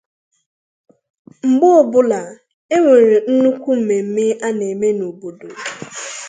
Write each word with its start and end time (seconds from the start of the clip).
Mgbe 1.47 1.67
ọbụla 1.81 2.19
e 2.73 2.75
nwere 2.83 3.17
nnukwu 3.31 3.71
mmemme 3.77 4.25
a 4.45 4.47
na-eme 4.57 4.87
n’obodo 4.97 5.49